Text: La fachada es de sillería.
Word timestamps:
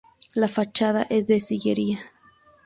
La 0.33 0.47
fachada 0.47 1.03
es 1.11 1.27
de 1.27 1.39
sillería. 1.39 2.11